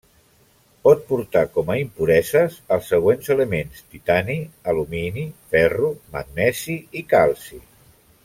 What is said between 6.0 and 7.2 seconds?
magnesi i